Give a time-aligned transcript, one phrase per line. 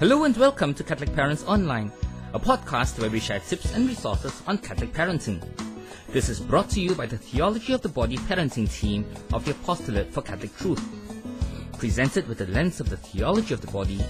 [0.00, 1.92] Hello and welcome to Catholic Parents Online,
[2.32, 5.46] a podcast where we share tips and resources on Catholic parenting.
[6.08, 9.50] This is brought to you by the Theology of the Body parenting team of the
[9.50, 10.82] Apostolate for Catholic Truth.
[11.78, 14.00] Presented with the lens of the theology of the body,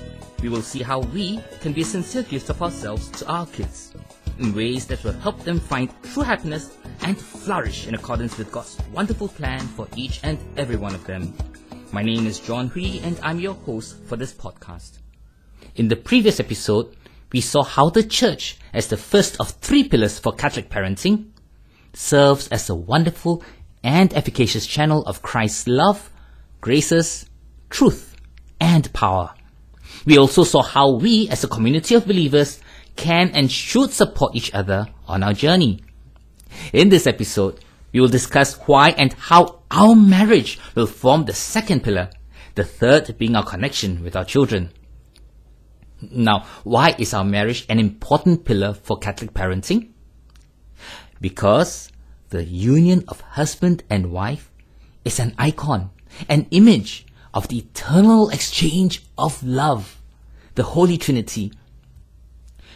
[0.40, 3.92] we will see how we can be sincere gifts of ourselves to our kids
[4.38, 8.78] in ways that will help them find true happiness and flourish in accordance with God's
[8.92, 11.34] wonderful plan for each and every one of them.
[11.90, 15.00] My name is John Hui and I'm your host for this podcast.
[15.74, 16.94] In the previous episode,
[17.32, 21.30] we saw how the church, as the first of three pillars for Catholic parenting,
[21.92, 23.42] serves as a wonderful
[23.82, 26.10] and efficacious channel of Christ's love,
[26.60, 27.26] graces,
[27.70, 28.16] truth,
[28.60, 29.32] and power.
[30.04, 32.60] We also saw how we, as a community of believers,
[32.96, 35.82] can and should support each other on our journey.
[36.72, 37.60] In this episode,
[37.92, 42.10] we will discuss why and how our marriage will form the second pillar,
[42.54, 44.70] the third being our connection with our children.
[46.02, 49.90] Now, why is our marriage an important pillar for Catholic parenting?
[51.20, 51.90] Because
[52.30, 54.50] the union of husband and wife
[55.04, 55.90] is an icon,
[56.28, 60.00] an image of the eternal exchange of love,
[60.54, 61.52] the Holy Trinity.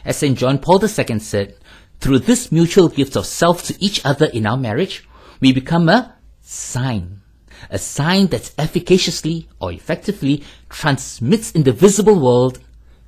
[0.05, 0.37] As St.
[0.37, 1.57] John Paul II said,
[2.01, 5.09] through this mutual gift of self to each other in our marriage,
[5.41, 7.23] we become a sign.
[7.70, 12.59] A sign that efficaciously or effectively transmits in the visible world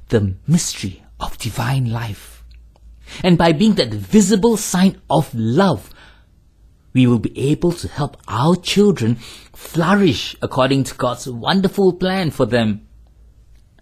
[0.09, 2.45] the mystery of divine life.
[3.23, 5.93] And by being that visible sign of love,
[6.93, 9.17] we will be able to help our children
[9.53, 12.89] flourish according to God's wonderful plan for them.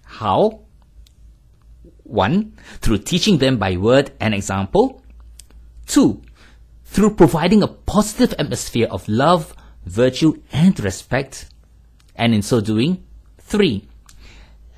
[0.04, 0.64] How?
[2.02, 5.02] One, through teaching them by word and example.
[5.86, 6.22] Two,
[6.84, 11.48] through providing a positive atmosphere of love, virtue, and respect.
[12.16, 13.04] And in so doing,
[13.38, 13.88] three,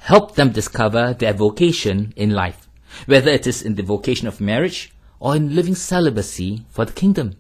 [0.07, 2.69] help them discover their vocation in life,
[3.07, 7.35] whether it is in the vocation of marriage or in living celibacy for the kingdom.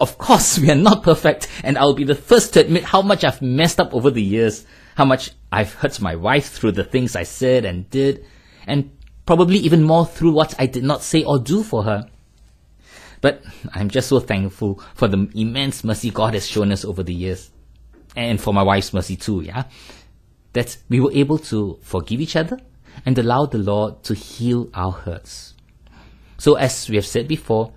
[0.00, 3.22] Of course, we are not perfect, and I'll be the first to admit how much
[3.22, 7.14] I've messed up over the years, how much I've hurt my wife through the things
[7.14, 8.26] I said and did,
[8.66, 8.90] and
[9.24, 12.08] probably even more through what I did not say or do for her.
[13.20, 17.14] But I'm just so thankful for the immense mercy God has shown us over the
[17.14, 17.52] years.
[18.16, 19.64] And for my wife's mercy too, yeah?
[20.56, 22.58] That we were able to forgive each other
[23.04, 25.52] and allow the Lord to heal our hurts.
[26.38, 27.74] So, as we have said before,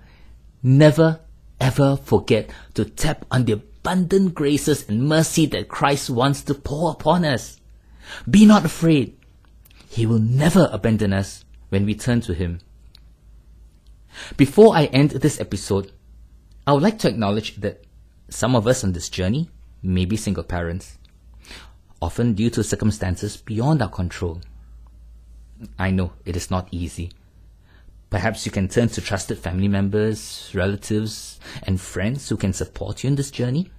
[0.62, 1.20] never
[1.60, 6.92] ever forget to tap on the abundant graces and mercy that Christ wants to pour
[6.92, 7.60] upon us.
[8.28, 9.14] Be not afraid.
[9.86, 12.60] He will never abandon us when we turn to Him.
[14.38, 15.92] Before I end this episode,
[16.66, 17.84] I would like to acknowledge that
[18.30, 19.50] some of us on this journey
[19.82, 20.96] may be single parents
[22.00, 24.40] often due to circumstances beyond our control.
[25.78, 27.10] I know it is not easy.
[28.08, 33.08] Perhaps you can turn to trusted family members, relatives, and friends who can support you
[33.08, 33.70] in this journey.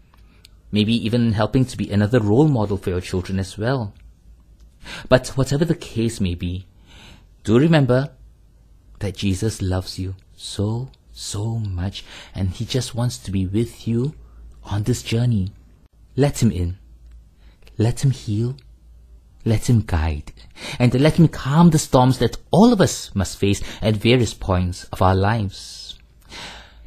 [0.72, 3.94] Maybe even helping to be another role model for your children as well.
[5.10, 6.66] But whatever the case may be,
[7.44, 8.12] do remember
[9.00, 14.14] that Jesus loves you so, so much and he just wants to be with you
[14.64, 15.52] on this journey.
[16.16, 16.78] Let him in.
[17.82, 18.58] Let him heal.
[19.44, 20.34] Let him guide.
[20.78, 24.84] And let him calm the storms that all of us must face at various points
[24.94, 25.98] of our lives.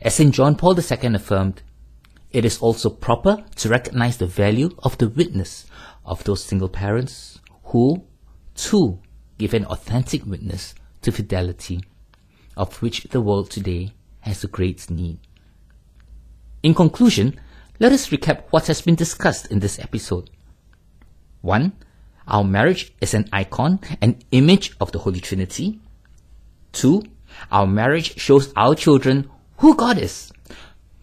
[0.00, 0.32] As St.
[0.32, 1.62] John Paul II affirmed,
[2.30, 5.66] it is also proper to recognize the value of the witness
[6.04, 8.04] of those single parents who,
[8.54, 9.00] too,
[9.36, 11.82] give an authentic witness to fidelity,
[12.56, 15.18] of which the world today has a great need.
[16.62, 17.40] In conclusion,
[17.80, 20.30] let us recap what has been discussed in this episode.
[21.44, 21.72] One,
[22.26, 25.78] our marriage is an icon, an image of the Holy Trinity.
[26.72, 27.02] Two,
[27.52, 29.28] our marriage shows our children
[29.58, 30.32] who God is,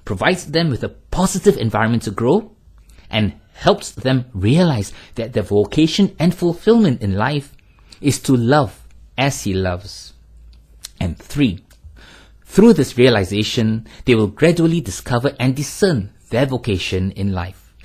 [0.03, 2.56] provides them with a positive environment to grow,
[3.07, 7.55] and helps them realize that their vocation and fulfillment in life
[8.02, 8.88] is to love
[9.20, 10.14] as He loves.
[10.99, 11.64] And three,
[12.46, 17.76] through this realization, they will gradually discover and discern their vocation in life,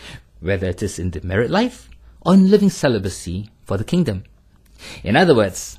[0.41, 1.91] whether it is in the married life
[2.27, 4.25] on living celibacy for the kingdom.
[5.05, 5.79] In other words,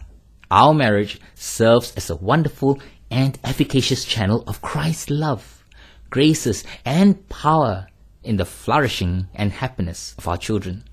[0.49, 2.79] our marriage serves as a wonderful
[3.11, 5.65] and efficacious channel of Christ's love,
[6.09, 7.88] graces, and power
[8.23, 10.83] in the flourishing and happiness of our children.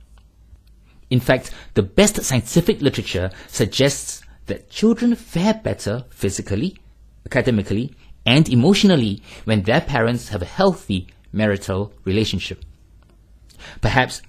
[1.09, 6.77] In fact, the best scientific literature suggests that children fare better physically,
[7.27, 7.95] academically,
[8.27, 12.65] and emotionally when their parents have a healthy marital relationship.
[13.81, 14.23] Perhaps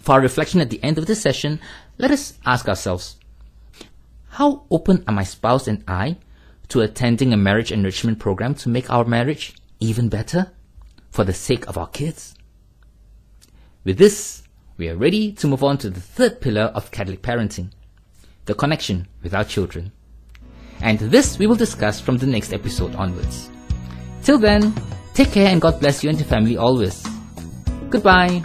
[0.00, 1.60] for our reflection at the end of this session,
[1.98, 3.16] let us ask ourselves,
[4.30, 6.16] How open are my spouse and I
[6.68, 10.50] to attending a marriage enrichment program to make our marriage even better
[11.10, 12.34] for the sake of our kids?
[13.84, 14.42] With this,
[14.78, 17.70] we are ready to move on to the third pillar of Catholic parenting,
[18.46, 19.92] the connection with our children.
[20.80, 23.50] And this we will discuss from the next episode onwards.
[24.22, 24.74] Till then,
[25.12, 27.06] take care and God bless you and your family always.
[27.90, 28.42] Goodbye.